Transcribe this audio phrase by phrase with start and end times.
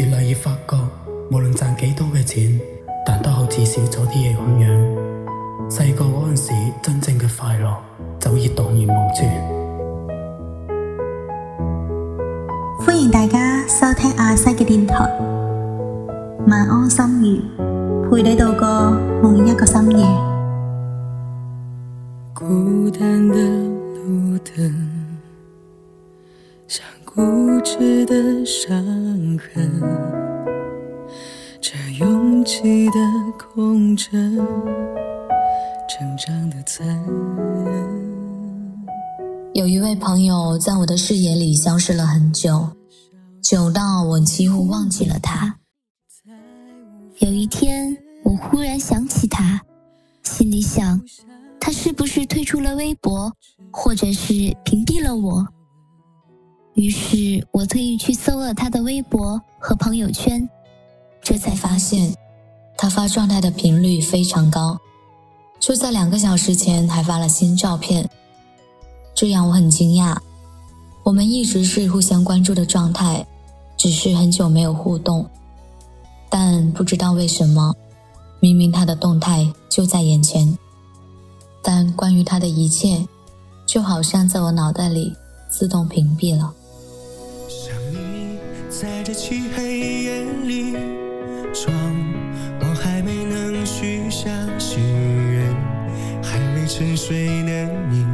[0.00, 0.78] 越嚟越发觉，
[1.30, 2.58] 无论赚几多嘅钱，
[3.06, 5.68] 但都好似少咗啲嘢咁样。
[5.68, 6.50] 细个嗰阵时，
[6.82, 7.76] 真正嘅快乐，
[8.18, 9.28] 早已荡然无存。
[12.78, 14.96] 欢迎大家收听阿西嘅电台，
[16.46, 17.40] 晚安，心夜，
[18.10, 18.90] 陪你度过
[19.22, 20.06] 每一个深夜。
[22.32, 23.00] 孤的
[23.34, 24.46] 路
[26.66, 27.60] 像固
[31.60, 34.36] 这拥挤的的空城，
[35.88, 36.86] 成长残
[39.54, 42.68] 有一位朋友在我的视野里消失了很久，
[43.42, 45.56] 久到我几乎忘记了他。
[47.18, 49.60] 有一天，我忽然想起他，
[50.22, 51.00] 心里想，
[51.58, 53.32] 他是不是退出了微博，
[53.70, 54.32] 或者是
[54.64, 55.46] 屏蔽了我？
[56.74, 60.48] 于是我特意去搜了他的微博和朋友圈，
[61.20, 62.14] 这才发现，
[62.76, 64.78] 他发状态的频率非常高，
[65.58, 68.08] 就在两个小时前还发了新照片。
[69.14, 70.16] 这样我很惊讶，
[71.02, 73.26] 我们一直是互相关注的状态，
[73.76, 75.28] 只是很久没有互动。
[76.28, 77.74] 但不知道为什么，
[78.38, 80.56] 明明他的动态就在眼前，
[81.64, 83.04] 但关于他的一切，
[83.66, 85.14] 就好像在我脑袋里
[85.48, 86.54] 自动屏蔽了。
[88.70, 90.74] 在这漆黑夜里，
[91.52, 91.74] 窗
[92.60, 95.52] 我还没能许下心愿，
[96.22, 98.06] 还没沉睡的你，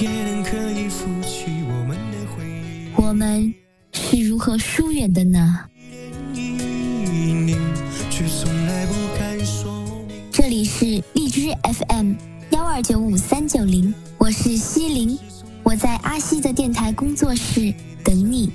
[0.00, 2.88] 也能可以拂起我们的回忆。
[2.96, 3.54] 我们
[3.92, 5.60] 是如何疏远的呢？
[10.32, 12.14] 这里是荔枝 FM
[12.50, 15.16] 幺二九五三九零，我是西林，
[15.62, 18.50] 我在阿西的电台工作室等你。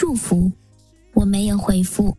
[0.00, 0.50] 祝福，
[1.12, 2.16] 我没有回复。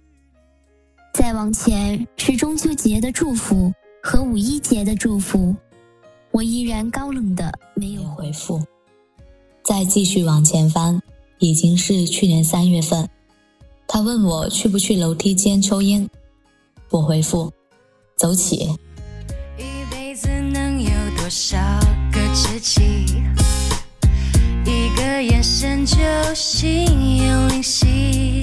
[1.15, 5.55] 再往前是中秋节的祝福和五一节的祝福，
[6.29, 8.61] 我依然高冷的没有回复。
[9.63, 11.01] 再继续往前翻，
[11.39, 13.09] 已经是去年三月份，
[13.87, 16.07] 他问我去不去楼梯间抽烟，
[16.91, 17.51] 我回复：
[18.15, 18.69] 走起。
[19.57, 21.57] 一辈子能有多少
[22.13, 23.19] 个知己？
[24.65, 25.95] 一个眼神就
[26.35, 28.41] 心有灵犀，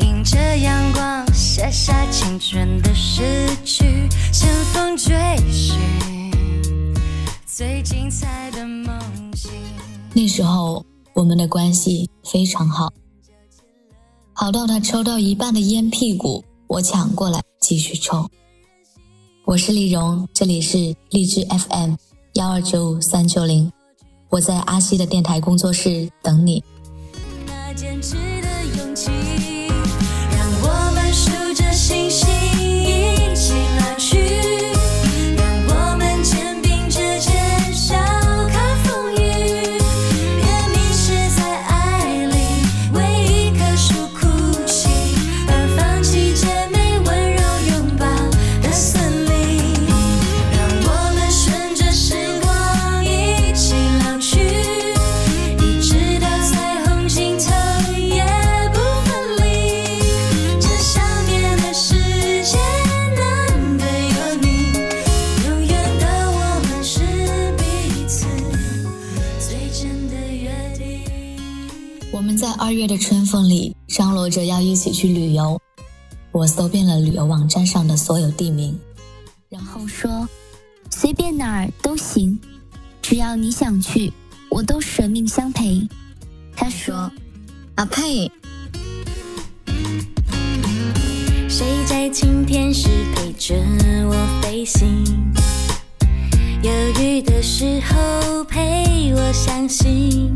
[0.00, 5.14] 迎着阳光写下青春的诗句，乘风追
[5.52, 5.78] 寻
[7.46, 8.98] 最精彩的梦
[9.32, 9.52] 境。
[10.12, 10.84] 那时候
[11.14, 12.88] 我们的关系非常好，
[14.32, 18.28] 好到他抽到一半的烟屁股，我抢过来继续抽。
[19.44, 20.78] 我是丽蓉，这里是
[21.10, 21.94] 荔枝 FM
[22.34, 23.73] 幺二九五三九零。
[24.36, 26.60] 我在阿西的电台工作室等你
[27.46, 29.12] 那坚持的勇气
[30.36, 32.73] 让我们数着星星
[72.86, 75.58] 的春风里，张罗着要一起去旅游。
[76.32, 78.78] 我搜遍了旅游网站上的所有地名，
[79.48, 80.28] 然后说，
[80.90, 82.38] 随便哪儿都行，
[83.00, 84.12] 只要你想去，
[84.50, 85.86] 我都舍命相陪。
[86.54, 87.10] 他说，
[87.76, 88.30] 啊呸！”
[91.48, 93.54] 谁在晴天时陪着
[94.08, 94.88] 我飞行？
[96.62, 100.34] 有雨的时候陪我相信。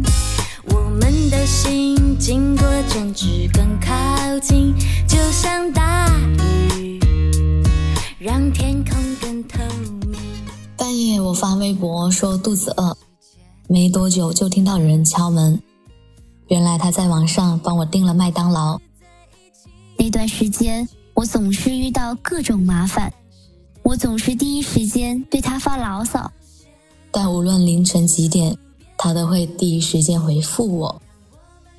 [0.75, 1.01] 我们
[1.31, 2.67] 的心经过
[3.55, 4.75] 更靠近，
[5.07, 6.09] 就像大
[6.43, 6.99] 雨，
[10.77, 12.97] 半夜我发微博说肚子饿，
[13.69, 15.61] 没多久就听到有人敲门。
[16.49, 18.79] 原来他在网上帮我订了麦当劳。
[19.99, 23.13] 那段时间我总是遇到各种麻烦，
[23.83, 26.31] 我总是第一时间对他发牢骚，
[27.11, 28.57] 但无论凌晨几点。
[28.99, 31.03] 他都会第一时间回复我，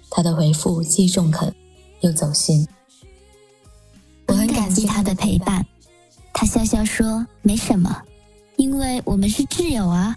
[0.10, 1.54] 他的回复既中肯，
[2.00, 2.66] 又走心。
[4.28, 5.64] 我很感激他的陪伴。
[6.34, 8.02] 他笑笑说：“没什么，
[8.56, 10.16] 因为我们是挚友啊。”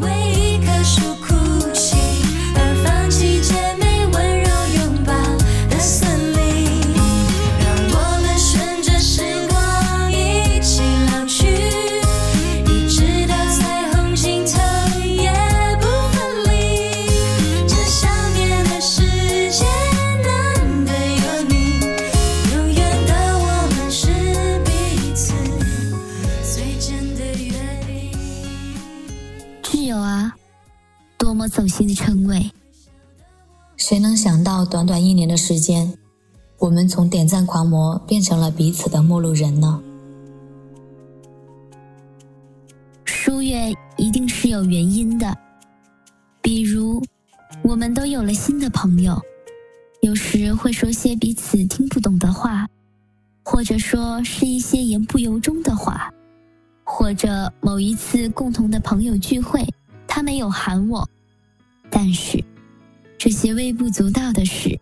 [0.00, 1.15] 一棵树。
[35.36, 35.92] 时间，
[36.58, 39.80] 我们从点赞狂魔变成了彼此的陌路人呢。
[43.04, 45.36] 疏远一定是有原因的，
[46.40, 47.02] 比如
[47.62, 49.20] 我们都有了新的朋友，
[50.00, 52.66] 有时会说些彼此听不懂的话，
[53.44, 56.10] 或者说是一些言不由衷的话，
[56.84, 59.66] 或者某一次共同的朋友聚会
[60.06, 61.06] 他没有喊我。
[61.90, 62.42] 但是
[63.18, 64.80] 这些微不足道的事。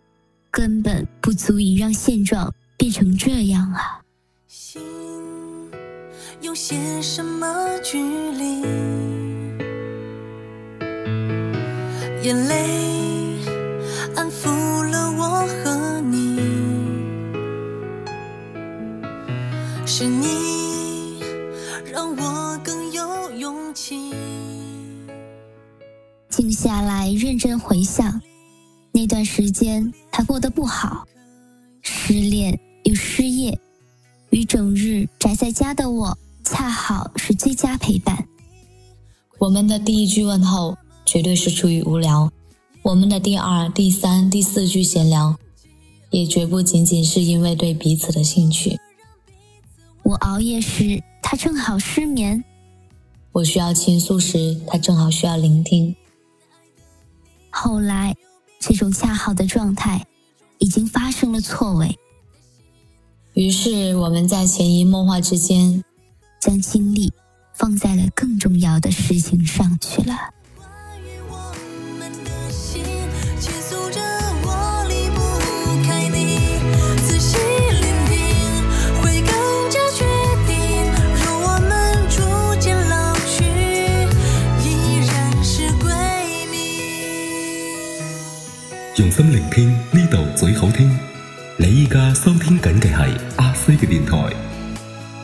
[0.56, 3.98] 根本不足以让现状变成这样啊！
[4.46, 4.80] 心，
[6.42, 7.44] 有些什么
[7.82, 8.60] 距离？
[12.22, 12.54] 眼泪
[14.14, 14.46] 安抚
[14.92, 16.38] 了我和你，
[19.84, 21.20] 是你
[21.92, 24.12] 让我更有勇气。
[26.28, 28.22] 静下来，认真回想。
[28.96, 31.04] 那段时间，他过得不好，
[31.82, 33.58] 失恋又失业，
[34.30, 38.24] 与整日宅在家的我恰好是最佳陪伴。
[39.40, 42.30] 我们的第一句问候绝对是出于无聊，
[42.82, 45.34] 我们的第二、第三、第四句闲聊，
[46.10, 48.78] 也绝不仅仅是因为对彼此的兴趣。
[50.04, 52.38] 我熬夜时，他正好失眠；
[53.32, 55.96] 我需要倾诉时，他正好需要聆听。
[57.50, 58.14] 后来。
[58.66, 60.02] 这种恰好的状态，
[60.58, 61.94] 已经发生了错位。
[63.34, 65.82] 于是，我们在潜移默化之间，
[66.40, 67.12] 将精力
[67.52, 70.14] 放在了更重要的事情上去了。
[89.54, 90.90] 听呢度最好听，
[91.56, 94.28] 你依家收听紧嘅系阿西嘅电台。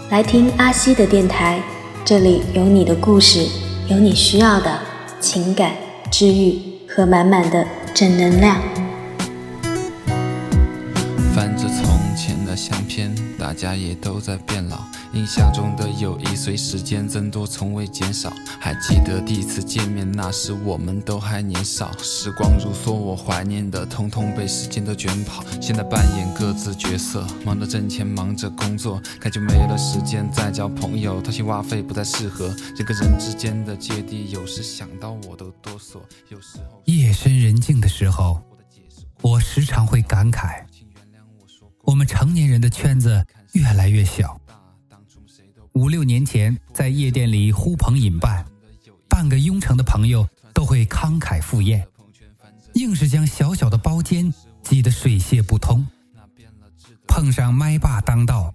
[0.09, 1.61] 来听阿西的电台，
[2.05, 3.45] 这里有你的故事，
[3.89, 4.79] 有你需要的
[5.21, 5.73] 情感
[6.13, 6.57] 治愈
[6.89, 8.61] 和满满的正能量。
[11.43, 14.79] 翻着从前的相片，大家也都在变老。
[15.15, 18.31] 印象中的友谊随时间增多，从未减少。
[18.61, 21.91] 还记得第一次见面，那时我们都还年少。
[21.97, 25.43] 时光如梭，我怀念的通通被时间都卷跑。
[25.63, 32.49] 现在扮演各自角色，忙着挣钱，忙着工作，感觉没了时间再交朋友，掏心挖肺不再适合。
[32.77, 36.01] 人跟人之间的芥蒂，有时想到我都哆嗦。
[36.29, 38.39] 有时候夜深人静的时候，
[39.23, 40.67] 我时常会感慨。
[41.91, 44.41] 我们成年人的圈子越来越小。
[45.73, 48.45] 五六年前，在夜店里呼朋引伴，
[49.09, 51.85] 半个雍城的朋友都会慷慨赴宴，
[52.75, 54.33] 硬是将小小的包间
[54.63, 55.85] 挤得水泄不通。
[57.09, 58.55] 碰上麦霸当道，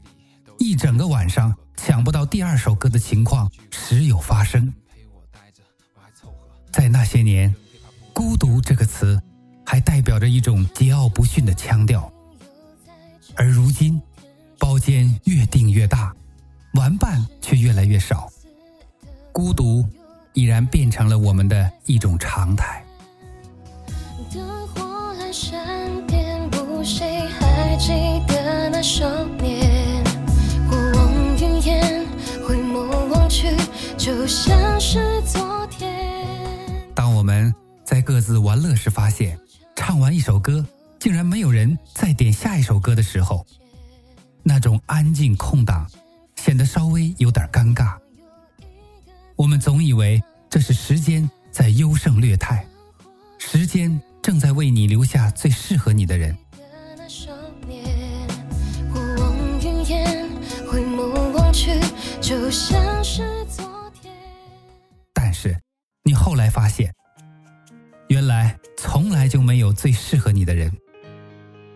[0.57, 4.73] 一整个晚上抢不到第二首歌的情况时有发生。
[6.71, 7.53] 在那些年，
[8.13, 9.21] 孤独这个词
[9.65, 12.09] 还代表着一种桀骜不驯的腔调。
[13.37, 14.01] 而如今，
[14.57, 16.13] 包间越订越大，
[16.75, 18.29] 玩伴却越来越少，
[19.33, 19.83] 孤独
[20.33, 22.81] 已然变成了我们的一种常态。
[36.95, 39.37] 当我们在各自玩乐时，发现
[39.75, 40.65] 唱完一首歌。
[40.99, 43.45] 竟然没有人再点下一首歌的时候，
[44.43, 45.89] 那种安静空档
[46.35, 47.97] 显得稍微有点尴尬。
[49.35, 52.65] 我们总以为这是时间在优胜劣汰，
[53.37, 56.35] 时间正在为你留下最适合你的人。
[65.13, 65.55] 但是，
[66.03, 66.93] 你后来发现，
[68.07, 70.71] 原来从来就没有最适合你的人。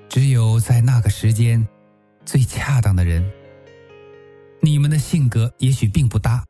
[0.09, 1.65] 只有在那个时间，
[2.25, 3.23] 最恰当的人。
[4.59, 6.43] 你们的性格也许并不搭，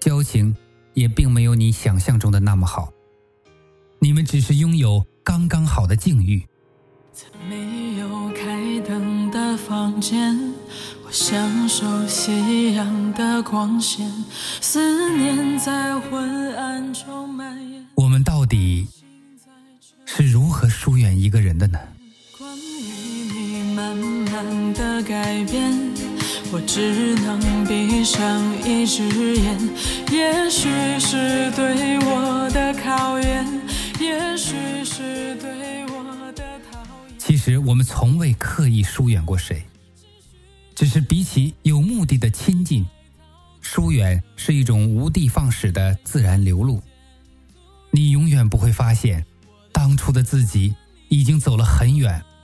[0.00, 0.52] 交情
[0.94, 2.88] 也并没有你想象中的那么好。
[3.98, 6.42] 你们只是拥有刚刚好的境遇。
[17.94, 18.88] 我们到底
[20.06, 21.78] 是如何疏远一个人的呢？
[22.56, 25.72] 终于，你慢慢的改变，
[26.52, 29.08] 我只能闭上一只
[29.38, 29.58] 眼，
[30.12, 30.68] 也许
[31.00, 33.44] 是对我的考验，
[33.98, 36.78] 也许是对我的讨。
[37.18, 39.60] 其实我们从未刻意疏远过谁，
[40.76, 42.86] 只是比起有目的的亲近，
[43.60, 46.80] 疏远是一种无的放矢的自然流露，
[47.90, 49.26] 你永远不会发现
[49.72, 50.72] 当初的自己
[51.08, 52.22] 已经走了很远。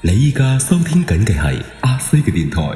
[0.00, 2.70] 你依家收听紧嘅系阿西嘅电台。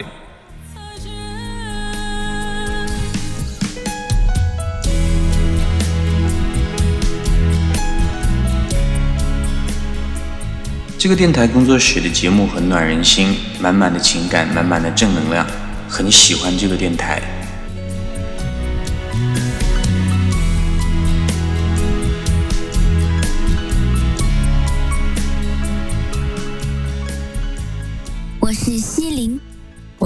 [10.99, 15.47] 这个电台工作室的节目很暖人心，满满的情感，满满的正能量，
[15.89, 17.23] 很喜欢这个电台。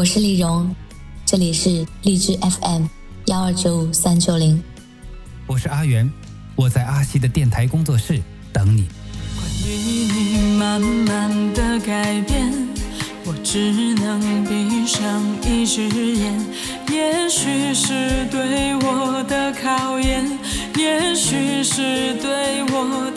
[0.06, 0.72] 我是丽蓉，
[1.24, 2.84] 这里是荔枝 FM
[3.26, 4.62] 幺二九五三九零。
[5.48, 6.08] 我是阿元，
[6.54, 8.22] 我在阿西的电台工作室
[8.52, 8.86] 等你。
[9.34, 12.52] 关于你慢慢的改变，
[13.24, 16.46] 我只能闭上一只眼。
[16.92, 20.24] 也许是对我的考验，
[20.76, 23.12] 也许是对我。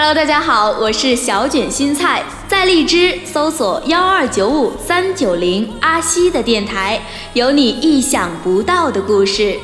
[0.00, 7.02] Hello，大家好，我是小卷心菜，在荔枝搜索幺二九五三九零阿西的电台，
[7.32, 9.58] 有你意想不到的故事。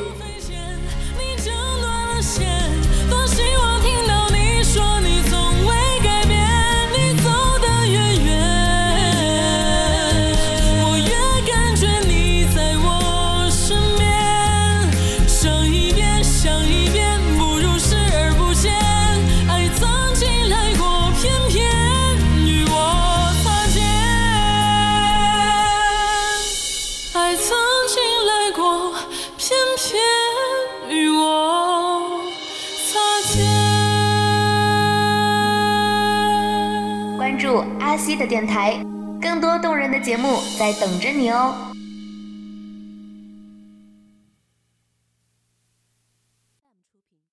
[37.95, 38.75] 巴西的电台，
[39.23, 41.74] 更多动人的节目在等着你哦。